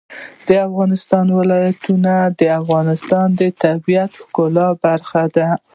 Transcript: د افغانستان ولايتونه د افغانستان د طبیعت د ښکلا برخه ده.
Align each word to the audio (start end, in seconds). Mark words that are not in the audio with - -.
د 0.47 0.49
افغانستان 0.67 1.25
ولايتونه 1.39 2.13
د 2.39 2.41
افغانستان 2.61 3.27
د 3.39 3.41
طبیعت 3.63 4.11
د 4.15 4.17
ښکلا 4.21 4.67
برخه 4.85 5.23
ده. 5.35 5.49